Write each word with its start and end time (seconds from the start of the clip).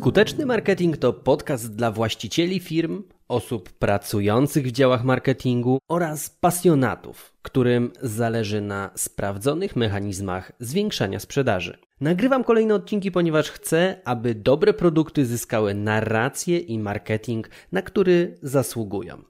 Skuteczny 0.00 0.46
marketing 0.46 0.96
to 0.96 1.12
podcast 1.12 1.74
dla 1.76 1.92
właścicieli 1.92 2.60
firm, 2.60 3.02
osób 3.28 3.70
pracujących 3.70 4.66
w 4.66 4.72
działach 4.72 5.04
marketingu 5.04 5.78
oraz 5.88 6.30
pasjonatów, 6.30 7.32
którym 7.42 7.92
zależy 8.02 8.60
na 8.60 8.90
sprawdzonych 8.94 9.76
mechanizmach 9.76 10.52
zwiększania 10.60 11.20
sprzedaży. 11.20 11.78
Nagrywam 12.00 12.44
kolejne 12.44 12.74
odcinki, 12.74 13.12
ponieważ 13.12 13.50
chcę, 13.50 14.00
aby 14.04 14.34
dobre 14.34 14.74
produkty 14.74 15.26
zyskały 15.26 15.74
narrację 15.74 16.58
i 16.58 16.78
marketing, 16.78 17.50
na 17.72 17.82
który 17.82 18.38
zasługują. 18.42 19.22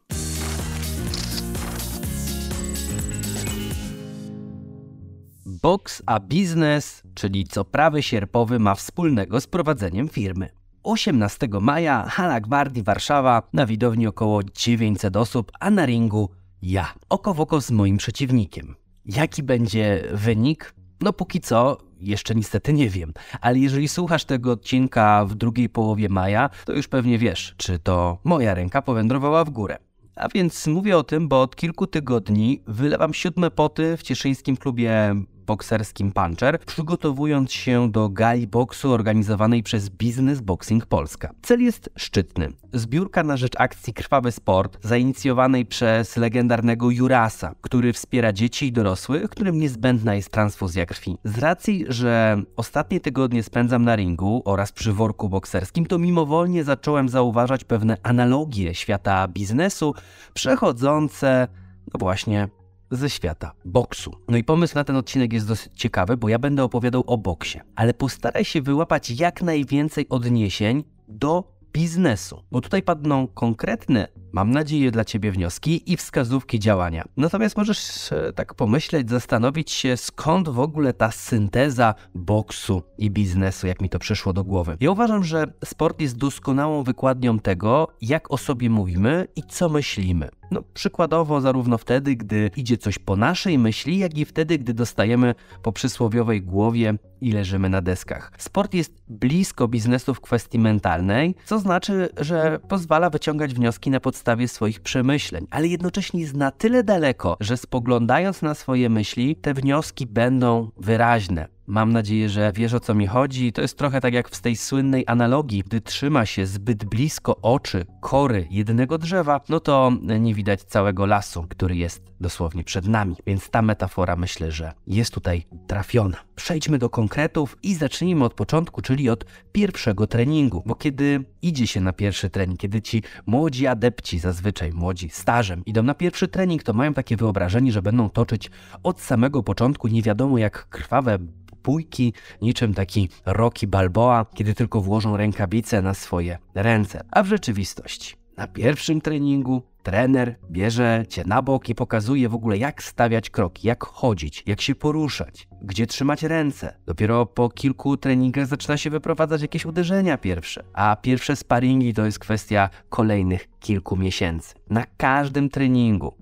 Box 5.47 6.03
a 6.07 6.21
biznes, 6.21 7.03
czyli 7.15 7.45
co 7.45 7.65
prawy 7.65 8.03
sierpowy 8.03 8.59
ma 8.59 8.75
wspólnego 8.75 9.41
z 9.41 9.47
prowadzeniem 9.47 10.09
firmy. 10.09 10.60
18 10.83 11.49
maja 11.61 12.07
Hala 12.09 12.41
Gwardii 12.41 12.83
Warszawa, 12.83 13.43
na 13.53 13.67
widowni 13.67 14.07
około 14.07 14.43
900 14.43 15.17
osób, 15.17 15.53
a 15.61 15.71
na 15.71 15.87
ringu 15.87 16.31
ja, 16.63 16.95
oko 17.09 17.35
w 17.35 17.41
oko 17.41 17.61
z 17.61 17.71
moim 17.71 17.97
przeciwnikiem. 17.97 18.75
Jaki 19.07 19.43
będzie 19.43 20.05
wynik? 20.13 20.75
No 21.01 21.13
póki 21.13 21.41
co, 21.41 21.79
jeszcze 22.01 22.35
niestety 22.35 22.73
nie 22.73 22.91
wiem, 22.91 23.13
ale 23.41 23.59
jeżeli 23.59 23.89
słuchasz 23.89 24.25
tego 24.25 24.53
odcinka 24.53 25.25
w 25.25 25.35
drugiej 25.35 25.69
połowie 25.69 26.09
maja, 26.09 26.51
to 26.65 26.73
już 26.73 26.89
pewnie 26.89 27.19
wiesz, 27.19 27.55
czy 27.57 27.79
to 27.79 28.19
moja 28.25 28.55
ręka 28.55 28.83
powędrowała 28.83 29.45
w 29.45 29.51
górę. 29.51 29.79
A 30.17 30.29
więc 30.29 30.67
mówię 30.67 30.97
o 30.97 31.03
tym, 31.03 31.29
bo 31.29 31.43
od 31.43 31.57
kilku 31.57 31.87
tygodni 31.87 32.63
wylewam 32.67 33.15
siódme 33.15 33.51
poty 33.51 33.97
w 33.97 34.03
cieszyńskim 34.03 34.57
klubie 34.57 35.15
bokserskim 35.51 36.13
Puncher, 36.13 36.59
przygotowując 36.67 37.53
się 37.53 37.91
do 37.91 38.09
gali 38.09 38.47
boksu 38.47 38.93
organizowanej 38.93 39.63
przez 39.63 39.89
Business 39.89 40.41
Boxing 40.41 40.87
Polska. 40.87 41.31
Cel 41.43 41.63
jest 41.63 41.91
szczytny. 41.97 42.49
Zbiórka 42.73 43.23
na 43.23 43.37
rzecz 43.37 43.53
akcji 43.59 43.95
Krwawy 43.95 44.33
Sport, 44.33 44.79
zainicjowanej 44.83 45.67
przez 45.67 46.17
legendarnego 46.17 46.91
Jurasa, 46.91 47.55
który 47.61 47.93
wspiera 47.93 48.33
dzieci 48.33 48.67
i 48.67 48.73
dorosłych, 48.73 49.31
którym 49.31 49.59
niezbędna 49.61 50.15
jest 50.15 50.31
transfuzja 50.31 50.87
krwi. 50.87 51.17
Z 51.25 51.39
racji, 51.39 51.85
że 51.89 52.43
ostatnie 52.57 53.01
tygodnie 53.01 53.43
spędzam 53.43 53.85
na 53.85 53.97
ringu 53.97 54.43
oraz 54.45 54.73
przy 54.73 54.93
worku 54.93 55.29
bokserskim, 55.29 55.87
to 55.87 55.99
mimowolnie 55.99 56.65
zacząłem 56.65 57.09
zauważać 57.09 57.65
pewne 57.65 57.97
analogie 58.03 58.75
świata 58.75 59.29
biznesu, 59.29 59.95
przechodzące 60.35 61.49
no 61.95 61.99
właśnie 61.99 62.49
ze 62.91 63.11
świata 63.11 63.53
boksu. 63.65 64.11
No 64.29 64.37
i 64.37 64.45
pomysł 64.45 64.75
na 64.75 64.85
ten 64.85 64.97
odcinek 64.97 65.33
jest 65.33 65.49
dosyć 65.49 65.73
ciekawy, 65.75 66.17
bo 66.17 66.29
ja 66.29 66.39
będę 66.39 66.65
opowiadał 66.65 67.05
o 67.07 67.19
boksie, 67.19 67.61
ale 67.77 67.95
postaraj 67.95 68.45
się 68.45 68.63
wyłapać 68.63 69.11
jak 69.11 69.43
najwięcej 69.43 70.09
odniesień 70.09 70.85
do 71.09 71.50
biznesu, 71.73 72.43
bo 72.51 72.61
tutaj 72.61 72.83
padną 72.83 73.29
konkretne, 73.29 74.09
mam 74.33 74.51
nadzieję, 74.51 74.91
dla 74.91 75.05
Ciebie 75.05 75.33
wnioski 75.33 75.93
i 75.93 75.97
wskazówki 75.97 76.59
działania. 76.59 77.05
Natomiast 77.17 77.57
możesz 77.57 78.13
e, 78.13 78.33
tak 78.33 78.55
pomyśleć, 78.55 79.11
zastanowić 79.11 79.71
się, 79.71 79.97
skąd 79.97 80.49
w 80.49 80.61
ogóle 80.61 80.93
ta 80.93 81.11
synteza 81.11 81.95
boksu 82.15 82.83
i 82.99 83.11
biznesu, 83.11 83.67
jak 83.67 83.81
mi 83.81 83.89
to 83.89 83.99
przyszło 83.99 84.33
do 84.33 84.45
głowy. 84.45 84.77
Ja 84.81 84.91
uważam, 84.91 85.25
że 85.25 85.45
sport 85.65 86.01
jest 86.01 86.17
doskonałą 86.17 86.83
wykładnią 86.83 87.39
tego, 87.39 87.89
jak 88.01 88.33
o 88.33 88.39
sobie 88.39 88.71
mówimy 88.71 89.27
i 89.37 89.43
co 89.43 89.69
myślimy. 89.69 90.29
No, 90.51 90.63
przykładowo, 90.75 91.41
zarówno 91.41 91.79
wtedy, 91.79 92.17
gdy 92.17 92.51
idzie 92.57 92.79
coś 92.79 92.99
po 92.99 93.17
naszej 93.17 93.59
myśli, 93.59 93.99
jak 93.99 94.19
i 94.19 94.25
wtedy, 94.25 94.59
gdy 94.59 94.75
dostajemy 94.75 95.35
po 95.63 95.73
przysłowiowej 95.73 96.43
głowie 96.43 96.95
i 97.21 97.33
leżymy 97.33 97.69
na 97.69 97.81
deskach. 97.81 98.33
Sport 98.39 98.75
jest 98.75 99.03
blisko 99.09 99.69
biznesu 99.69 100.15
w 100.15 100.21
kwestii 100.21 100.59
mentalnej, 100.59 101.35
co 101.45 101.59
znaczy, 101.61 102.09
że 102.17 102.59
pozwala 102.69 103.11
wyciągać 103.11 103.55
wnioski 103.55 103.91
na 103.91 104.01
podstawie 104.01 104.49
swoich 104.49 104.81
przemyśleń, 104.81 105.47
ale 105.51 105.67
jednocześnie 105.67 106.21
jest 106.21 106.35
na 106.35 106.51
tyle 106.51 106.85
daleko, 106.85 107.37
że 107.41 107.57
spoglądając 107.57 108.43
na 108.43 108.55
swoje 108.55 108.89
myśli, 108.89 109.37
te 109.37 109.55
wnioski 109.55 110.07
będą 110.07 110.71
wyraźne. 110.77 111.49
Mam 111.67 111.93
nadzieję, 111.93 112.29
że 112.29 112.53
wiesz 112.55 112.75
o 112.75 112.81
co 112.81 112.95
mi 112.95 113.07
chodzi. 113.07 113.53
To 113.53 113.63
jest 113.63 113.79
trochę 113.79 114.01
tak 114.01 114.15
jak 114.15 114.29
w 114.29 114.41
tej 114.41 114.57
słynnej 114.57 115.05
analogii, 115.07 115.63
gdy 115.67 115.81
trzyma 115.81 116.27
się 116.27 116.47
zbyt 116.47 116.85
blisko 116.85 117.37
oczy 117.43 117.87
kory 118.01 118.47
jednego 118.51 118.99
drzewa, 118.99 119.41
no 119.49 119.61
to 119.61 119.93
nie 120.21 120.35
widać 120.35 120.63
całego 120.63 121.07
lasu, 121.07 121.47
który 121.49 121.77
jest 121.77 122.03
dosłownie 122.21 122.65
przed 122.65 122.89
nami. 122.89 123.17
Więc 123.27 123.51
ta 123.51 123.63
metafora 123.63 124.17
myślę, 124.17 124.53
że 124.53 124.73
jest 124.87 125.15
tutaj 125.15 125.47
trafiona. 125.67 126.17
Przejdźmy 126.37 126.79
do 126.79 126.91
konkretów 126.91 127.59
i 127.63 127.75
zacznijmy 127.75 128.25
od 128.25 128.35
początku, 128.35 128.83
czyli 128.83 129.11
od 129.11 129.25
pierwszego 129.53 130.07
treningu, 130.07 130.63
bo 130.67 130.75
kiedy 130.75 131.25
idzie 131.43 131.67
się 131.67 131.81
na 131.81 131.93
pierwszy 131.93 132.31
trening, 132.31 132.61
kiedy 132.61 132.83
ci 132.83 133.03
młodzi 133.27 133.67
adepci, 133.67 134.19
zazwyczaj 134.19 134.73
młodzi 134.73 135.09
stażem, 135.11 135.63
idą 135.67 135.83
na 135.83 135.95
pierwszy 135.95 136.29
trening, 136.29 136.63
to 136.63 136.73
mają 136.73 136.95
takie 136.95 137.17
wyobrażenie, 137.17 137.73
że 137.73 137.83
będą 137.83 138.11
toczyć 138.11 138.51
od 138.83 139.01
samego 139.01 139.43
początku 139.43 139.89
nie 139.89 140.03
wiadomo 140.03 140.39
jak 140.39 140.69
krwawe 140.69 141.19
pójki, 141.63 142.13
niczym 142.43 142.75
taki 142.75 143.09
Rocky 143.27 143.67
Balboa, 143.67 144.27
kiedy 144.35 144.55
tylko 144.55 144.81
włożą 144.81 145.17
rękawice 145.17 145.83
na 145.83 145.95
swoje 145.95 146.39
ręce. 146.55 147.05
A 147.11 147.23
w 147.23 147.27
rzeczywistości, 147.27 148.15
na 148.37 148.47
pierwszym 148.47 149.01
treningu 149.01 149.63
trener 149.83 150.37
bierze 150.51 151.05
cię 151.09 151.23
na 151.27 151.43
bok 151.43 151.69
i 151.69 151.75
pokazuje 151.75 152.29
w 152.29 152.35
ogóle 152.35 152.59
jak 152.59 152.83
stawiać 152.83 153.31
kroki, 153.31 153.67
jak 153.67 153.85
chodzić, 153.85 154.43
jak 154.47 154.61
się 154.61 154.75
poruszać, 154.75 155.49
gdzie 155.63 155.87
trzymać 155.87 156.23
ręce. 156.23 156.77
Dopiero 156.87 157.27
po 157.27 157.49
kilku 157.49 157.97
treningach 157.97 158.47
zaczyna 158.47 158.77
się 158.77 158.91
wyprowadzać 158.91 159.43
jakieś 159.43 159.67
uderzenia 159.67 160.19
pierwsze, 160.19 160.65
a 160.73 160.97
pierwsze 161.03 161.37
sparingi 161.37 161.95
to 161.95 162.05
jest 162.05 162.19
kwestia 162.19 162.71
kolejnych 162.89 163.49
kilku 163.61 163.97
miesięcy. 163.97 164.55
Na 164.71 164.85
każdym 164.97 165.49
treningu 165.49 166.15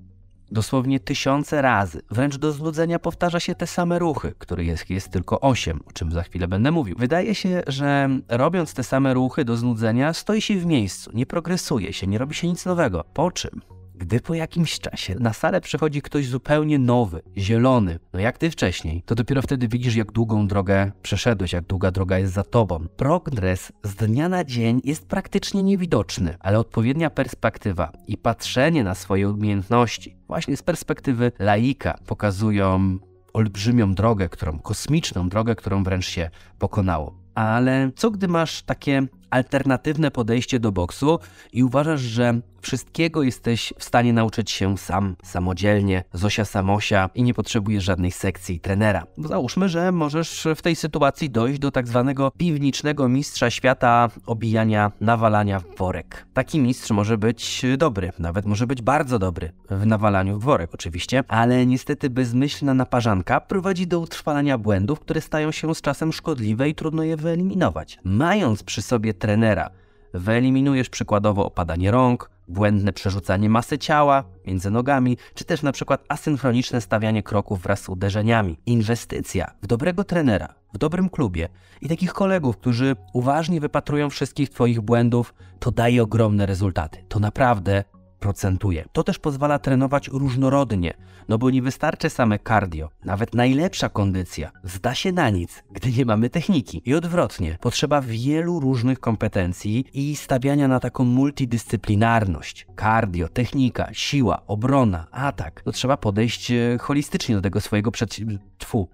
Dosłownie 0.50 1.00
tysiące 1.00 1.62
razy, 1.62 2.02
wręcz 2.10 2.36
do 2.36 2.52
znudzenia 2.52 2.98
powtarza 2.98 3.40
się 3.40 3.54
te 3.54 3.66
same 3.66 3.98
ruchy, 3.98 4.34
których 4.38 4.66
jest, 4.66 4.90
jest 4.90 5.08
tylko 5.08 5.40
osiem, 5.40 5.80
o 5.86 5.92
czym 5.92 6.12
za 6.12 6.22
chwilę 6.22 6.48
będę 6.48 6.70
mówił. 6.70 6.96
Wydaje 6.98 7.34
się, 7.34 7.62
że 7.66 8.08
robiąc 8.28 8.74
te 8.74 8.84
same 8.84 9.14
ruchy 9.14 9.44
do 9.44 9.56
znudzenia, 9.56 10.12
stoi 10.12 10.40
się 10.40 10.56
w 10.56 10.66
miejscu, 10.66 11.10
nie 11.14 11.26
progresuje 11.26 11.92
się, 11.92 12.06
nie 12.06 12.18
robi 12.18 12.34
się 12.34 12.48
nic 12.48 12.66
nowego. 12.66 13.04
Po 13.14 13.30
czym 13.30 13.77
gdy 13.98 14.20
po 14.20 14.34
jakimś 14.34 14.80
czasie 14.80 15.14
na 15.20 15.32
salę 15.32 15.60
przychodzi 15.60 16.02
ktoś 16.02 16.26
zupełnie 16.26 16.78
nowy, 16.78 17.22
zielony, 17.36 17.98
no 18.12 18.20
jak 18.20 18.38
ty 18.38 18.50
wcześniej, 18.50 19.02
to 19.02 19.14
dopiero 19.14 19.42
wtedy 19.42 19.68
widzisz, 19.68 19.94
jak 19.94 20.12
długą 20.12 20.46
drogę 20.46 20.92
przeszedłeś, 21.02 21.52
jak 21.52 21.64
długa 21.64 21.90
droga 21.90 22.18
jest 22.18 22.32
za 22.32 22.42
tobą. 22.42 22.86
Progres 22.96 23.72
z 23.82 23.94
dnia 23.94 24.28
na 24.28 24.44
dzień 24.44 24.80
jest 24.84 25.06
praktycznie 25.06 25.62
niewidoczny, 25.62 26.36
ale 26.40 26.58
odpowiednia 26.58 27.10
perspektywa 27.10 27.92
i 28.06 28.16
patrzenie 28.16 28.84
na 28.84 28.94
swoje 28.94 29.30
umiejętności, 29.30 30.16
właśnie 30.26 30.56
z 30.56 30.62
perspektywy 30.62 31.32
laika, 31.38 31.98
pokazują 32.06 32.98
olbrzymią 33.32 33.94
drogę, 33.94 34.28
którą, 34.28 34.58
kosmiczną 34.58 35.28
drogę, 35.28 35.54
którą 35.54 35.84
wręcz 35.84 36.08
się 36.08 36.30
pokonało. 36.58 37.18
Ale 37.34 37.90
co 37.96 38.10
gdy 38.10 38.28
masz 38.28 38.62
takie 38.62 39.06
alternatywne 39.30 40.10
podejście 40.10 40.60
do 40.60 40.72
boksu 40.72 41.18
i 41.52 41.64
uważasz, 41.64 42.00
że 42.00 42.40
wszystkiego 42.60 43.22
jesteś 43.22 43.74
w 43.78 43.84
stanie 43.84 44.12
nauczyć 44.12 44.50
się 44.50 44.78
sam, 44.78 45.16
samodzielnie, 45.22 46.04
Zosia 46.12 46.44
Samosia 46.44 47.10
i 47.14 47.22
nie 47.22 47.34
potrzebujesz 47.34 47.84
żadnej 47.84 48.10
sekcji 48.10 48.60
trenera. 48.60 49.06
Załóżmy, 49.18 49.68
że 49.68 49.92
możesz 49.92 50.48
w 50.56 50.62
tej 50.62 50.76
sytuacji 50.76 51.30
dojść 51.30 51.58
do 51.58 51.70
tak 51.70 51.88
zwanego 51.88 52.30
piwnicznego 52.30 53.08
mistrza 53.08 53.50
świata 53.50 54.08
obijania, 54.26 54.92
nawalania 55.00 55.60
w 55.60 55.76
worek. 55.78 56.26
Taki 56.34 56.60
mistrz 56.60 56.90
może 56.90 57.18
być 57.18 57.62
dobry, 57.78 58.12
nawet 58.18 58.46
może 58.46 58.66
być 58.66 58.82
bardzo 58.82 59.18
dobry 59.18 59.52
w 59.70 59.86
nawalaniu 59.86 60.38
w 60.38 60.44
worek 60.44 60.74
oczywiście, 60.74 61.24
ale 61.28 61.66
niestety 61.66 62.10
bezmyślna 62.10 62.74
naparzanka 62.74 63.40
prowadzi 63.40 63.86
do 63.86 64.00
utrwalania 64.00 64.58
błędów, 64.58 65.00
które 65.00 65.20
stają 65.20 65.52
się 65.52 65.74
z 65.74 65.80
czasem 65.80 66.12
szkodliwe 66.12 66.68
i 66.68 66.74
trudno 66.74 67.02
je 67.02 67.16
wyeliminować. 67.16 67.98
Mając 68.04 68.62
przy 68.62 68.82
sobie 68.82 69.14
trenera, 69.18 69.70
wyeliminujesz 70.14 70.88
przykładowo 70.88 71.46
opadanie 71.46 71.90
rąk, 71.90 72.30
błędne 72.48 72.92
przerzucanie 72.92 73.50
masy 73.50 73.78
ciała 73.78 74.24
między 74.46 74.70
nogami, 74.70 75.16
czy 75.34 75.44
też 75.44 75.62
na 75.62 75.72
przykład 75.72 76.04
asynchroniczne 76.08 76.80
stawianie 76.80 77.22
kroków 77.22 77.62
wraz 77.62 77.80
z 77.80 77.88
uderzeniami. 77.88 78.58
Inwestycja 78.66 79.50
w 79.62 79.66
dobrego 79.66 80.04
trenera, 80.04 80.54
w 80.74 80.78
dobrym 80.78 81.08
klubie 81.08 81.48
i 81.80 81.88
takich 81.88 82.12
kolegów, 82.12 82.56
którzy 82.56 82.96
uważnie 83.12 83.60
wypatrują 83.60 84.10
wszystkich 84.10 84.50
Twoich 84.50 84.80
błędów, 84.80 85.34
to 85.58 85.70
daje 85.70 86.02
ogromne 86.02 86.46
rezultaty. 86.46 87.04
To 87.08 87.18
naprawdę 87.18 87.84
procentuje. 88.20 88.84
To 88.92 89.04
też 89.04 89.18
pozwala 89.18 89.58
trenować 89.58 90.08
różnorodnie, 90.08 90.94
no 91.28 91.38
bo 91.38 91.50
nie 91.50 91.62
wystarczy 91.62 92.10
same 92.10 92.38
cardio. 92.38 92.90
Nawet 93.04 93.34
najlepsza 93.34 93.88
kondycja 93.88 94.50
zda 94.64 94.94
się 94.94 95.12
na 95.12 95.30
nic, 95.30 95.64
gdy 95.72 95.92
nie 95.92 96.04
mamy 96.04 96.30
techniki. 96.30 96.82
I 96.84 96.94
odwrotnie, 96.94 97.58
potrzeba 97.60 98.00
wielu 98.00 98.60
różnych 98.60 99.00
kompetencji 99.00 99.84
i 99.94 100.16
stawiania 100.16 100.68
na 100.68 100.80
taką 100.80 101.04
multidyscyplinarność. 101.04 102.66
Cardio, 102.80 103.28
technika, 103.28 103.88
siła, 103.92 104.46
obrona, 104.46 105.06
atak. 105.10 105.62
To 105.62 105.72
trzeba 105.72 105.96
podejść 105.96 106.50
e, 106.50 106.78
holistycznie 106.80 107.34
do 107.34 107.40
tego 107.40 107.60
swojego 107.60 107.90
przed... 107.90 108.16
Tfu, 108.58 108.88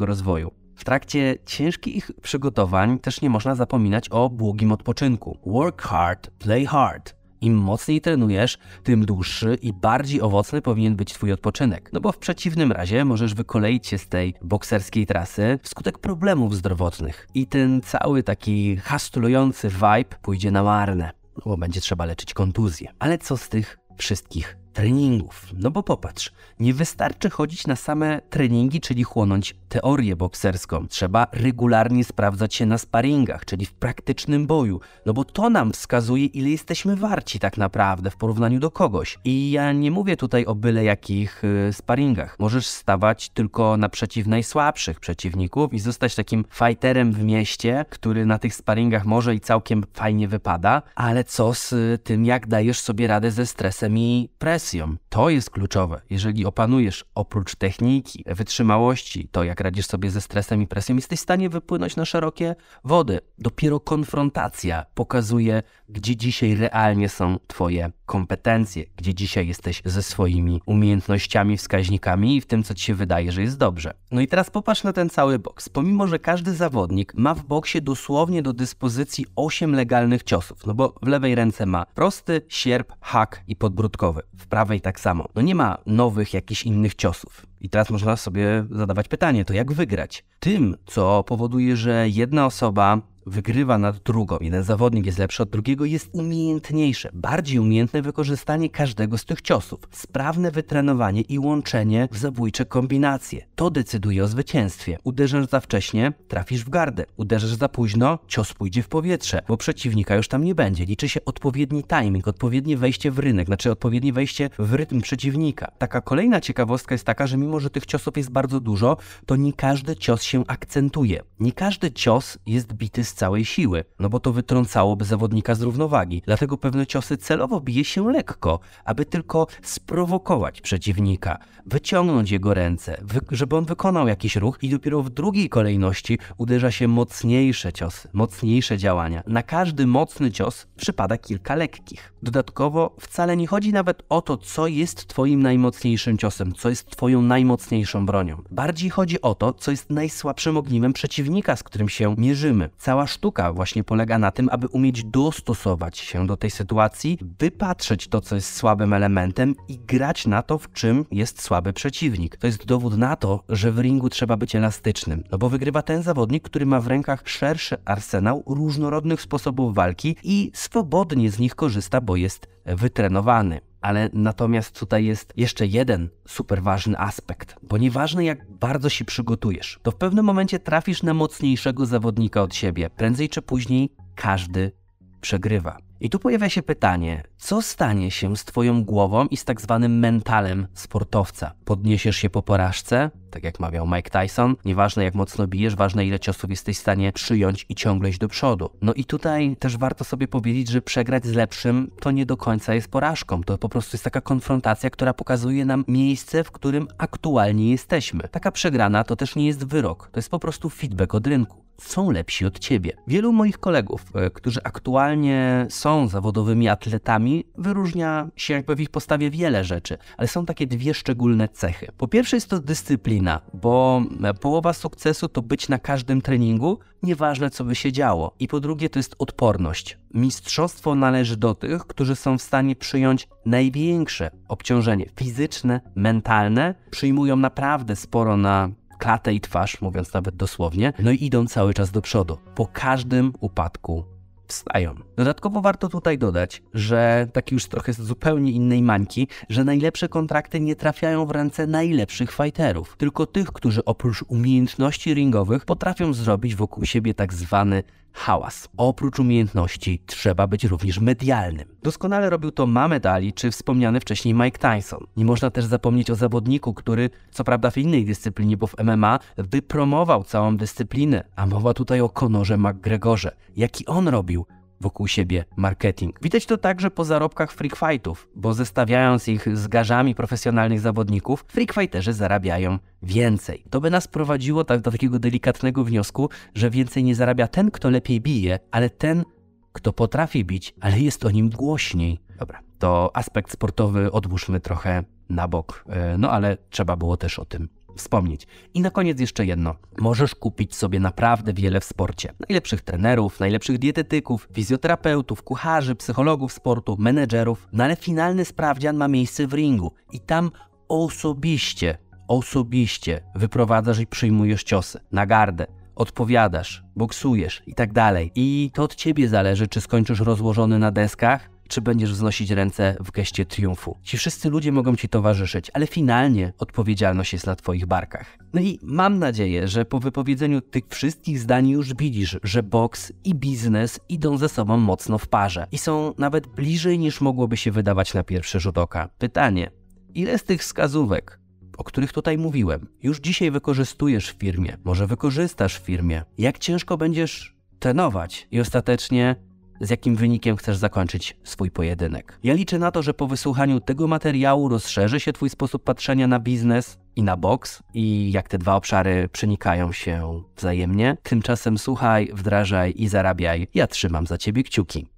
rozwoju. 0.00 0.50
W 0.74 0.84
trakcie 0.84 1.36
ciężkich 1.46 2.10
przygotowań 2.22 2.98
też 2.98 3.20
nie 3.20 3.30
można 3.30 3.54
zapominać 3.54 4.08
o 4.08 4.30
błogim 4.30 4.72
odpoczynku. 4.72 5.38
Work 5.46 5.82
hard, 5.82 6.30
play 6.30 6.66
hard. 6.66 7.17
Im 7.40 7.54
mocniej 7.54 8.00
trenujesz, 8.00 8.58
tym 8.82 9.06
dłuższy 9.06 9.58
i 9.62 9.72
bardziej 9.72 10.20
owocny 10.20 10.62
powinien 10.62 10.96
być 10.96 11.14
Twój 11.14 11.32
odpoczynek. 11.32 11.90
No 11.92 12.00
bo 12.00 12.12
w 12.12 12.18
przeciwnym 12.18 12.72
razie 12.72 13.04
możesz 13.04 13.34
wykoleić 13.34 13.86
się 13.86 13.98
z 13.98 14.08
tej 14.08 14.34
bokserskiej 14.42 15.06
trasy 15.06 15.58
wskutek 15.62 15.98
problemów 15.98 16.56
zdrowotnych. 16.56 17.28
I 17.34 17.46
ten 17.46 17.80
cały 17.80 18.22
taki 18.22 18.76
hastulujący 18.76 19.68
vibe 19.68 20.16
pójdzie 20.22 20.50
na 20.50 20.62
marne, 20.62 21.10
no 21.36 21.42
bo 21.44 21.56
będzie 21.56 21.80
trzeba 21.80 22.04
leczyć 22.04 22.34
kontuzję. 22.34 22.92
Ale 22.98 23.18
co 23.18 23.36
z 23.36 23.48
tych 23.48 23.78
wszystkich 23.96 24.56
treningów. 24.78 25.46
No 25.58 25.70
bo 25.70 25.82
popatrz, 25.82 26.32
nie 26.60 26.74
wystarczy 26.74 27.30
chodzić 27.30 27.66
na 27.66 27.76
same 27.76 28.20
treningi, 28.30 28.80
czyli 28.80 29.04
chłonąć 29.04 29.54
teorię 29.68 30.16
bokserską. 30.16 30.88
Trzeba 30.88 31.26
regularnie 31.32 32.04
sprawdzać 32.04 32.54
się 32.54 32.66
na 32.66 32.78
sparingach, 32.78 33.44
czyli 33.44 33.66
w 33.66 33.72
praktycznym 33.72 34.46
boju, 34.46 34.80
no 35.06 35.12
bo 35.12 35.24
to 35.24 35.50
nam 35.50 35.72
wskazuje, 35.72 36.26
ile 36.26 36.48
jesteśmy 36.48 36.96
warci 36.96 37.38
tak 37.38 37.56
naprawdę 37.56 38.10
w 38.10 38.16
porównaniu 38.16 38.60
do 38.60 38.70
kogoś. 38.70 39.18
I 39.24 39.50
ja 39.50 39.72
nie 39.72 39.90
mówię 39.90 40.16
tutaj 40.16 40.46
o 40.46 40.54
byle 40.54 40.84
jakich 40.84 41.44
y, 41.44 41.72
sparingach. 41.72 42.36
Możesz 42.38 42.66
stawać 42.66 43.28
tylko 43.28 43.76
naprzeciw 43.76 44.26
najsłabszych 44.26 45.00
przeciwników 45.00 45.74
i 45.74 45.78
zostać 45.78 46.14
takim 46.14 46.44
fighterem 46.50 47.12
w 47.12 47.24
mieście, 47.24 47.84
który 47.90 48.26
na 48.26 48.38
tych 48.38 48.54
sparingach 48.54 49.04
może 49.04 49.34
i 49.34 49.40
całkiem 49.40 49.84
fajnie 49.92 50.28
wypada, 50.28 50.82
ale 50.94 51.24
co 51.24 51.54
z 51.54 51.72
y, 51.72 51.98
tym, 52.04 52.24
jak 52.24 52.46
dajesz 52.46 52.80
sobie 52.80 53.06
radę 53.06 53.30
ze 53.30 53.46
stresem 53.46 53.98
i 53.98 54.28
presją? 54.38 54.67
To 55.08 55.30
jest 55.30 55.50
kluczowe. 55.50 56.00
Jeżeli 56.10 56.46
opanujesz 56.46 57.04
oprócz 57.14 57.54
techniki, 57.54 58.24
wytrzymałości, 58.26 59.28
to 59.32 59.44
jak 59.44 59.60
radzisz 59.60 59.86
sobie 59.86 60.10
ze 60.10 60.20
stresem 60.20 60.62
i 60.62 60.66
presją, 60.66 60.94
jesteś 60.94 61.18
w 61.18 61.22
stanie 61.22 61.48
wypłynąć 61.48 61.96
na 61.96 62.04
szerokie 62.04 62.54
wody. 62.84 63.20
Dopiero 63.38 63.80
konfrontacja 63.80 64.86
pokazuje, 64.94 65.62
gdzie 65.88 66.16
dzisiaj 66.16 66.54
realnie 66.54 67.08
są 67.08 67.38
Twoje 67.46 67.90
kompetencje, 68.06 68.84
gdzie 68.96 69.14
dzisiaj 69.14 69.48
jesteś 69.48 69.82
ze 69.84 70.02
swoimi 70.02 70.60
umiejętnościami, 70.66 71.56
wskaźnikami 71.56 72.36
i 72.36 72.40
w 72.40 72.46
tym, 72.46 72.62
co 72.62 72.74
Ci 72.74 72.84
się 72.84 72.94
wydaje, 72.94 73.32
że 73.32 73.42
jest 73.42 73.58
dobrze. 73.58 73.94
No 74.10 74.20
i 74.20 74.28
teraz 74.28 74.50
popatrz 74.50 74.84
na 74.84 74.92
ten 74.92 75.10
cały 75.10 75.38
boks. 75.38 75.68
Pomimo, 75.68 76.06
że 76.06 76.18
każdy 76.18 76.54
zawodnik 76.54 77.14
ma 77.14 77.34
w 77.34 77.44
boksie 77.44 77.82
dosłownie 77.82 78.42
do 78.42 78.52
dyspozycji 78.52 79.26
8 79.36 79.74
legalnych 79.74 80.22
ciosów, 80.22 80.66
no 80.66 80.74
bo 80.74 80.94
w 81.02 81.06
lewej 81.06 81.34
ręce 81.34 81.66
ma 81.66 81.86
prosty, 81.86 82.42
sierp, 82.48 82.92
hak 83.00 83.42
i 83.48 83.56
podbródkowy. 83.56 84.22
W 84.38 84.46
prawej 84.58 84.80
tak 84.80 85.00
samo. 85.00 85.28
No 85.34 85.42
nie 85.42 85.54
ma 85.54 85.78
nowych 85.86 86.34
jakichś 86.34 86.62
innych 86.62 86.94
ciosów. 86.94 87.46
I 87.60 87.70
teraz 87.70 87.90
można 87.90 88.16
sobie 88.16 88.64
zadawać 88.70 89.08
pytanie, 89.08 89.44
to 89.44 89.52
jak 89.52 89.72
wygrać? 89.72 90.24
Tym, 90.40 90.76
co 90.86 91.24
powoduje, 91.24 91.76
że 91.76 92.08
jedna 92.08 92.46
osoba 92.46 93.02
wygrywa 93.28 93.78
nad 93.78 93.98
drugą, 93.98 94.38
jeden 94.40 94.62
zawodnik 94.62 95.06
jest 95.06 95.18
lepszy 95.18 95.42
od 95.42 95.50
drugiego, 95.50 95.84
jest 95.84 96.08
umiejętniejsze, 96.12 97.10
bardziej 97.12 97.58
umiejętne 97.58 98.02
wykorzystanie 98.02 98.70
każdego 98.70 99.18
z 99.18 99.24
tych 99.24 99.42
ciosów, 99.42 99.80
sprawne 99.92 100.50
wytrenowanie 100.50 101.20
i 101.20 101.38
łączenie 101.38 102.08
w 102.12 102.18
zabójcze 102.18 102.64
kombinacje. 102.64 103.46
To 103.56 103.70
decyduje 103.70 104.24
o 104.24 104.28
zwycięstwie. 104.28 104.98
Uderzysz 105.04 105.46
za 105.46 105.60
wcześnie, 105.60 106.12
trafisz 106.28 106.64
w 106.64 106.68
gardę. 106.68 107.04
Uderzysz 107.16 107.54
za 107.54 107.68
późno, 107.68 108.18
cios 108.26 108.54
pójdzie 108.54 108.82
w 108.82 108.88
powietrze, 108.88 109.42
bo 109.48 109.56
przeciwnika 109.56 110.16
już 110.16 110.28
tam 110.28 110.44
nie 110.44 110.54
będzie. 110.54 110.84
Liczy 110.84 111.08
się 111.08 111.24
odpowiedni 111.24 111.84
timing, 111.84 112.28
odpowiednie 112.28 112.76
wejście 112.76 113.10
w 113.10 113.18
rynek, 113.18 113.46
znaczy 113.46 113.70
odpowiednie 113.70 114.12
wejście 114.12 114.50
w 114.58 114.74
rytm 114.74 115.00
przeciwnika. 115.00 115.70
Taka 115.78 116.00
kolejna 116.00 116.40
ciekawostka 116.40 116.94
jest 116.94 117.04
taka, 117.04 117.26
że 117.26 117.36
mimo, 117.36 117.47
że 117.56 117.70
tych 117.70 117.86
ciosów 117.86 118.16
jest 118.16 118.30
bardzo 118.30 118.60
dużo, 118.60 118.96
to 119.26 119.36
nie 119.36 119.52
każdy 119.52 119.96
cios 119.96 120.22
się 120.22 120.44
akcentuje. 120.46 121.22
Nie 121.40 121.52
każdy 121.52 121.92
cios 121.92 122.38
jest 122.46 122.72
bity 122.72 123.04
z 123.04 123.14
całej 123.14 123.44
siły, 123.44 123.84
no 123.98 124.08
bo 124.08 124.20
to 124.20 124.32
wytrącałoby 124.32 125.04
zawodnika 125.04 125.54
z 125.54 125.62
równowagi. 125.62 126.22
Dlatego 126.26 126.58
pewne 126.58 126.86
ciosy 126.86 127.16
celowo 127.16 127.60
bije 127.60 127.84
się 127.84 128.10
lekko, 128.12 128.60
aby 128.84 129.04
tylko 129.04 129.46
sprowokować 129.62 130.60
przeciwnika, 130.60 131.38
wyciągnąć 131.66 132.30
jego 132.30 132.54
ręce, 132.54 133.02
żeby 133.30 133.56
on 133.56 133.64
wykonał 133.64 134.08
jakiś 134.08 134.36
ruch 134.36 134.58
i 134.62 134.68
dopiero 134.68 135.02
w 135.02 135.10
drugiej 135.10 135.48
kolejności 135.48 136.18
uderza 136.38 136.70
się 136.70 136.88
mocniejsze 136.88 137.72
ciosy, 137.72 138.08
mocniejsze 138.12 138.78
działania. 138.78 139.22
Na 139.26 139.42
każdy 139.42 139.86
mocny 139.86 140.30
cios 140.30 140.66
przypada 140.76 141.18
kilka 141.18 141.54
lekkich. 141.54 142.12
Dodatkowo 142.22 142.96
wcale 143.00 143.36
nie 143.36 143.46
chodzi 143.46 143.72
nawet 143.72 144.02
o 144.08 144.22
to, 144.22 144.36
co 144.36 144.66
jest 144.66 145.06
twoim 145.06 145.42
najmocniejszym 145.42 146.18
ciosem, 146.18 146.52
co 146.52 146.68
jest 146.68 146.90
twoją 146.90 147.22
najmocniejszą 147.38 148.06
bronią. 148.06 148.42
Bardziej 148.50 148.90
chodzi 148.90 149.20
o 149.22 149.34
to, 149.34 149.52
co 149.52 149.70
jest 149.70 149.90
najsłabszym 149.90 150.56
ogniwem 150.56 150.92
przeciwnika, 150.92 151.56
z 151.56 151.62
którym 151.62 151.88
się 151.88 152.14
mierzymy. 152.18 152.70
Cała 152.78 153.06
sztuka 153.06 153.52
właśnie 153.52 153.84
polega 153.84 154.18
na 154.18 154.30
tym, 154.30 154.48
aby 154.52 154.66
umieć 154.66 155.04
dostosować 155.04 155.98
się 155.98 156.26
do 156.26 156.36
tej 156.36 156.50
sytuacji, 156.50 157.18
wypatrzeć 157.38 158.08
to, 158.08 158.20
co 158.20 158.34
jest 158.34 158.54
słabym 158.54 158.92
elementem 158.92 159.54
i 159.68 159.78
grać 159.78 160.26
na 160.26 160.42
to, 160.42 160.58
w 160.58 160.72
czym 160.72 161.04
jest 161.10 161.42
słaby 161.42 161.72
przeciwnik. 161.72 162.36
To 162.36 162.46
jest 162.46 162.66
dowód 162.66 162.96
na 162.96 163.16
to, 163.16 163.44
że 163.48 163.72
w 163.72 163.78
ringu 163.78 164.08
trzeba 164.08 164.36
być 164.36 164.56
elastycznym, 164.56 165.24
no 165.30 165.38
bo 165.38 165.48
wygrywa 165.48 165.82
ten 165.82 166.02
zawodnik, 166.02 166.42
który 166.42 166.66
ma 166.66 166.80
w 166.80 166.86
rękach 166.86 167.22
szerszy 167.24 167.76
arsenał 167.84 168.42
różnorodnych 168.46 169.20
sposobów 169.20 169.74
walki 169.74 170.16
i 170.22 170.50
swobodnie 170.54 171.30
z 171.30 171.38
nich 171.38 171.54
korzysta, 171.54 172.00
bo 172.00 172.16
jest 172.16 172.46
wytrenowany. 172.66 173.67
Ale 173.80 174.10
natomiast 174.12 174.80
tutaj 174.80 175.04
jest 175.04 175.32
jeszcze 175.36 175.66
jeden 175.66 176.08
super 176.28 176.62
ważny 176.62 176.98
aspekt, 176.98 177.56
bo 177.62 177.78
nieważne 177.78 178.24
jak 178.24 178.50
bardzo 178.50 178.88
się 178.88 179.04
przygotujesz, 179.04 179.78
to 179.82 179.90
w 179.90 179.96
pewnym 179.96 180.24
momencie 180.24 180.58
trafisz 180.58 181.02
na 181.02 181.14
mocniejszego 181.14 181.86
zawodnika 181.86 182.42
od 182.42 182.54
siebie. 182.54 182.90
Prędzej 182.90 183.28
czy 183.28 183.42
później 183.42 183.92
każdy 184.14 184.72
przegrywa. 185.20 185.87
I 186.00 186.10
tu 186.10 186.18
pojawia 186.18 186.48
się 186.48 186.62
pytanie, 186.62 187.22
co 187.38 187.62
stanie 187.62 188.10
się 188.10 188.36
z 188.36 188.44
Twoją 188.44 188.84
głową 188.84 189.26
i 189.26 189.36
z 189.36 189.44
tak 189.44 189.60
zwanym 189.60 189.98
mentalem 189.98 190.66
sportowca? 190.74 191.52
Podniesiesz 191.64 192.16
się 192.16 192.30
po 192.30 192.42
porażce, 192.42 193.10
tak 193.30 193.44
jak 193.44 193.60
mawiał 193.60 193.86
Mike 193.86 194.10
Tyson, 194.10 194.56
nieważne 194.64 195.04
jak 195.04 195.14
mocno 195.14 195.46
bijesz, 195.46 195.76
ważne 195.76 196.06
ile 196.06 196.20
ciosów 196.20 196.50
jesteś 196.50 196.76
w 196.76 196.80
stanie 196.80 197.12
przyjąć 197.12 197.66
i 197.68 197.74
ciągle 197.74 198.10
iść 198.10 198.18
do 198.18 198.28
przodu. 198.28 198.70
No 198.82 198.94
i 198.94 199.04
tutaj 199.04 199.56
też 199.56 199.76
warto 199.76 200.04
sobie 200.04 200.28
powiedzieć, 200.28 200.68
że 200.68 200.82
przegrać 200.82 201.26
z 201.26 201.32
lepszym 201.32 201.90
to 202.00 202.10
nie 202.10 202.26
do 202.26 202.36
końca 202.36 202.74
jest 202.74 202.88
porażką. 202.88 203.42
To 203.42 203.58
po 203.58 203.68
prostu 203.68 203.94
jest 203.94 204.04
taka 204.04 204.20
konfrontacja, 204.20 204.90
która 204.90 205.14
pokazuje 205.14 205.64
nam 205.64 205.84
miejsce, 205.88 206.44
w 206.44 206.50
którym 206.50 206.88
aktualnie 206.98 207.70
jesteśmy. 207.70 208.28
Taka 208.28 208.52
przegrana 208.52 209.04
to 209.04 209.16
też 209.16 209.36
nie 209.36 209.46
jest 209.46 209.64
wyrok, 209.64 210.08
to 210.12 210.18
jest 210.18 210.30
po 210.30 210.38
prostu 210.38 210.70
feedback 210.70 211.14
od 211.14 211.26
rynku 211.26 211.67
są 211.80 212.10
lepsi 212.10 212.46
od 212.46 212.58
ciebie. 212.58 212.92
Wielu 213.06 213.32
moich 213.32 213.58
kolegów, 213.58 214.04
e, 214.14 214.30
którzy 214.30 214.60
aktualnie 214.64 215.66
są 215.70 216.08
zawodowymi 216.08 216.68
atletami, 216.68 217.44
wyróżnia 217.58 218.28
się 218.36 218.54
jakby 218.54 218.76
w 218.76 218.80
ich 218.80 218.90
postawie 218.90 219.30
wiele 219.30 219.64
rzeczy, 219.64 219.98
ale 220.16 220.28
są 220.28 220.46
takie 220.46 220.66
dwie 220.66 220.94
szczególne 220.94 221.48
cechy. 221.48 221.88
Po 221.96 222.08
pierwsze 222.08 222.36
jest 222.36 222.50
to 222.50 222.58
dyscyplina, 222.58 223.40
bo 223.54 224.02
e, 224.24 224.34
połowa 224.34 224.72
sukcesu 224.72 225.28
to 225.28 225.42
być 225.42 225.68
na 225.68 225.78
każdym 225.78 226.22
treningu, 226.22 226.78
nieważne 227.02 227.50
co 227.50 227.64
by 227.64 227.74
się 227.74 227.92
działo. 227.92 228.34
I 228.38 228.48
po 228.48 228.60
drugie 228.60 228.90
to 228.90 228.98
jest 228.98 229.14
odporność. 229.18 229.98
Mistrzostwo 230.14 230.94
należy 230.94 231.36
do 231.36 231.54
tych, 231.54 231.86
którzy 231.86 232.16
są 232.16 232.38
w 232.38 232.42
stanie 232.42 232.76
przyjąć 232.76 233.28
największe 233.46 234.30
obciążenie 234.48 235.06
fizyczne, 235.16 235.80
mentalne, 235.94 236.74
przyjmują 236.90 237.36
naprawdę 237.36 237.96
sporo 237.96 238.36
na 238.36 238.70
klatę 238.98 239.34
i 239.34 239.40
twarz, 239.40 239.80
mówiąc 239.80 240.12
nawet 240.14 240.36
dosłownie, 240.36 240.92
no 240.98 241.10
i 241.10 241.24
idą 241.24 241.46
cały 241.46 241.74
czas 241.74 241.90
do 241.90 242.02
przodu. 242.02 242.38
Po 242.54 242.66
każdym 242.66 243.32
upadku 243.40 244.04
wstają. 244.48 244.94
Dodatkowo 245.16 245.60
warto 245.60 245.88
tutaj 245.88 246.18
dodać, 246.18 246.62
że 246.74 247.28
taki 247.32 247.54
już 247.54 247.66
trochę 247.66 247.92
z 247.92 248.00
zupełnie 248.00 248.52
innej 248.52 248.82
mańki, 248.82 249.28
że 249.48 249.64
najlepsze 249.64 250.08
kontrakty 250.08 250.60
nie 250.60 250.76
trafiają 250.76 251.26
w 251.26 251.30
ręce 251.30 251.66
najlepszych 251.66 252.32
fighterów, 252.32 252.96
tylko 252.96 253.26
tych, 253.26 253.52
którzy 253.52 253.84
oprócz 253.84 254.24
umiejętności 254.28 255.14
ringowych 255.14 255.64
potrafią 255.64 256.12
zrobić 256.12 256.54
wokół 256.54 256.84
siebie 256.84 257.14
tak 257.14 257.34
zwany 257.34 257.82
hałas. 258.12 258.68
Oprócz 258.76 259.18
umiejętności 259.18 260.02
trzeba 260.06 260.46
być 260.46 260.64
również 260.64 261.00
medialnym. 261.00 261.68
Doskonale 261.82 262.30
robił 262.30 262.50
to 262.50 262.66
Mamed 262.66 263.06
Ali 263.06 263.32
czy 263.32 263.50
wspomniany 263.50 264.00
wcześniej 264.00 264.34
Mike 264.34 264.58
Tyson. 264.58 265.06
Nie 265.16 265.24
można 265.24 265.50
też 265.50 265.64
zapomnieć 265.64 266.10
o 266.10 266.14
zawodniku, 266.14 266.74
który 266.74 267.10
co 267.30 267.44
prawda 267.44 267.70
w 267.70 267.78
innej 267.78 268.04
dyscyplinie, 268.04 268.56
bo 268.56 268.66
w 268.66 268.74
MMA 268.84 269.18
wypromował 269.36 270.24
całą 270.24 270.56
dyscyplinę, 270.56 271.24
a 271.36 271.46
mowa 271.46 271.74
tutaj 271.74 272.00
o 272.00 272.08
Conorze 272.08 272.56
McGregorze. 272.56 273.36
Jaki 273.56 273.86
on 273.86 274.08
robił 274.08 274.46
wokół 274.80 275.08
siebie 275.08 275.44
marketing. 275.56 276.18
Widać 276.22 276.46
to 276.46 276.56
także 276.56 276.90
po 276.90 277.04
zarobkach 277.04 277.52
freakfightów, 277.52 278.28
bo 278.34 278.54
zestawiając 278.54 279.28
ich 279.28 279.56
z 279.56 279.68
garzami 279.68 280.14
profesjonalnych 280.14 280.80
zawodników, 280.80 281.44
freakfighterzy 281.48 282.12
zarabiają 282.12 282.78
więcej. 283.02 283.64
To 283.70 283.80
by 283.80 283.90
nas 283.90 284.08
prowadziło 284.08 284.64
tak 284.64 284.80
do 284.80 284.90
takiego 284.90 285.18
delikatnego 285.18 285.84
wniosku, 285.84 286.28
że 286.54 286.70
więcej 286.70 287.04
nie 287.04 287.14
zarabia 287.14 287.48
ten, 287.48 287.70
kto 287.70 287.90
lepiej 287.90 288.20
bije, 288.20 288.58
ale 288.70 288.90
ten, 288.90 289.24
kto 289.72 289.92
potrafi 289.92 290.44
bić, 290.44 290.74
ale 290.80 291.00
jest 291.00 291.24
o 291.24 291.30
nim 291.30 291.50
głośniej. 291.50 292.20
Dobra, 292.38 292.60
to 292.78 293.10
aspekt 293.14 293.52
sportowy 293.52 294.12
odłóżmy 294.12 294.60
trochę 294.60 295.04
na 295.28 295.48
bok, 295.48 295.84
e, 295.88 296.18
no 296.18 296.30
ale 296.30 296.56
trzeba 296.70 296.96
było 296.96 297.16
też 297.16 297.38
o 297.38 297.44
tym 297.44 297.68
wspomnieć. 297.98 298.46
I 298.74 298.80
na 298.80 298.90
koniec 298.90 299.20
jeszcze 299.20 299.46
jedno. 299.46 299.74
Możesz 299.98 300.34
kupić 300.34 300.76
sobie 300.76 301.00
naprawdę 301.00 301.52
wiele 301.52 301.80
w 301.80 301.84
sporcie. 301.84 302.32
Najlepszych 302.48 302.82
trenerów, 302.82 303.40
najlepszych 303.40 303.78
dietetyków, 303.78 304.48
fizjoterapeutów, 304.52 305.42
kucharzy, 305.42 305.94
psychologów 305.94 306.52
sportu, 306.52 306.96
menedżerów, 306.98 307.68
no 307.72 307.84
ale 307.84 307.96
finalny 307.96 308.44
sprawdzian 308.44 308.96
ma 308.96 309.08
miejsce 309.08 309.46
w 309.46 309.52
ringu 309.52 309.92
i 310.12 310.20
tam 310.20 310.50
osobiście, 310.88 311.98
osobiście 312.28 313.20
wyprowadzasz 313.34 313.98
i 313.98 314.06
przyjmujesz 314.06 314.64
ciosy 314.64 315.00
na 315.12 315.26
gardę, 315.26 315.66
odpowiadasz, 315.94 316.84
boksujesz 316.96 317.62
i 317.66 317.74
tak 317.74 317.92
dalej. 317.92 318.32
I 318.34 318.70
to 318.74 318.82
od 318.82 318.94
ciebie 318.94 319.28
zależy, 319.28 319.68
czy 319.68 319.80
skończysz 319.80 320.20
rozłożony 320.20 320.78
na 320.78 320.90
deskach, 320.90 321.50
czy 321.68 321.80
będziesz 321.80 322.12
wznosić 322.12 322.50
ręce 322.50 322.96
w 323.00 323.10
geście 323.10 323.46
triumfu. 323.46 323.96
Ci 324.02 324.18
wszyscy 324.18 324.50
ludzie 324.50 324.72
mogą 324.72 324.96
ci 324.96 325.08
towarzyszyć, 325.08 325.70
ale 325.74 325.86
finalnie 325.86 326.52
odpowiedzialność 326.58 327.32
jest 327.32 327.46
na 327.46 327.56
twoich 327.56 327.86
barkach. 327.86 328.38
No 328.52 328.60
i 328.60 328.78
mam 328.82 329.18
nadzieję, 329.18 329.68
że 329.68 329.84
po 329.84 330.00
wypowiedzeniu 330.00 330.60
tych 330.60 330.84
wszystkich 330.88 331.38
zdań 331.38 331.68
już 331.68 331.94
widzisz, 331.94 332.38
że 332.42 332.62
boks 332.62 333.12
i 333.24 333.34
biznes 333.34 334.00
idą 334.08 334.38
ze 334.38 334.48
sobą 334.48 334.76
mocno 334.76 335.18
w 335.18 335.28
parze 335.28 335.66
i 335.72 335.78
są 335.78 336.14
nawet 336.18 336.46
bliżej 336.46 336.98
niż 336.98 337.20
mogłoby 337.20 337.56
się 337.56 337.70
wydawać 337.70 338.14
na 338.14 338.22
pierwszy 338.22 338.60
rzut 338.60 338.78
oka. 338.78 339.08
Pytanie: 339.18 339.70
ile 340.14 340.38
z 340.38 340.44
tych 340.44 340.60
wskazówek 340.60 341.38
o 341.78 341.84
których 341.84 342.12
tutaj 342.12 342.38
mówiłem, 342.38 342.86
już 343.02 343.20
dzisiaj 343.20 343.50
wykorzystujesz 343.50 344.30
w 344.30 344.38
firmie, 344.38 344.76
może 344.84 345.06
wykorzystasz 345.06 345.78
w 345.78 345.82
firmie, 345.82 346.22
jak 346.38 346.58
ciężko 346.58 346.96
będziesz 346.96 347.56
trenować 347.78 348.48
i 348.50 348.60
ostatecznie 348.60 349.36
z 349.80 349.90
jakim 349.90 350.16
wynikiem 350.16 350.56
chcesz 350.56 350.76
zakończyć 350.76 351.36
swój 351.44 351.70
pojedynek. 351.70 352.38
Ja 352.42 352.54
liczę 352.54 352.78
na 352.78 352.90
to, 352.90 353.02
że 353.02 353.14
po 353.14 353.26
wysłuchaniu 353.26 353.80
tego 353.80 354.06
materiału 354.06 354.68
rozszerzy 354.68 355.20
się 355.20 355.32
Twój 355.32 355.50
sposób 355.50 355.84
patrzenia 355.84 356.26
na 356.26 356.40
biznes 356.40 356.98
i 357.16 357.22
na 357.22 357.36
boks 357.36 357.82
i 357.94 358.32
jak 358.32 358.48
te 358.48 358.58
dwa 358.58 358.76
obszary 358.76 359.28
przenikają 359.32 359.92
się 359.92 360.42
wzajemnie. 360.56 361.16
Tymczasem 361.22 361.78
słuchaj, 361.78 362.30
wdrażaj 362.34 362.94
i 362.96 363.08
zarabiaj. 363.08 363.68
Ja 363.74 363.86
trzymam 363.86 364.26
za 364.26 364.38
Ciebie 364.38 364.62
kciuki. 364.62 365.17